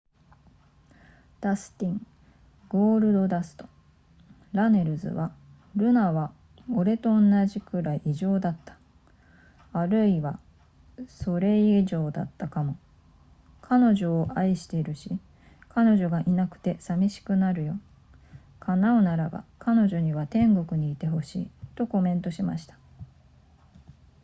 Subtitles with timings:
[1.41, 2.03] ダスティン・
[2.69, 3.67] 「ゴールドダスト」・
[4.51, 5.31] ラネルズは、
[5.77, 6.33] 「ルナは
[6.73, 8.79] 俺と同じくらい異常だった
[9.73, 10.39] あるいは
[11.07, 12.77] それ以上だったかも...
[13.61, 15.19] 彼女を愛しているし、
[15.69, 17.77] 彼女がいなくて寂しくなるよ
[18.59, 22.75] 叶うならば、彼女には天国にいてほしい」とコメントしました